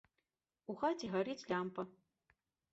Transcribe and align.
У 0.75 0.77
хаце 0.85 1.11
гарыць 1.17 1.37
лямпа. 1.53 1.89